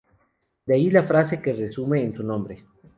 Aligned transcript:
De 0.65 0.73
ahí 0.73 0.89
la 0.89 1.03
frase 1.03 1.39
que 1.43 1.53
resume 1.53 2.01
en 2.03 2.15
su 2.15 2.23
nombre. 2.23 2.65